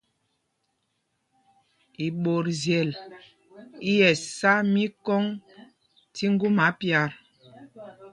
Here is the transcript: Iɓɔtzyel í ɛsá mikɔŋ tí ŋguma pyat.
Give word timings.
Iɓɔtzyel 2.05 2.89
í 3.91 3.93
ɛsá 4.09 4.51
mikɔŋ 4.73 5.23
tí 6.15 6.25
ŋguma 6.33 6.65
pyat. 6.79 7.11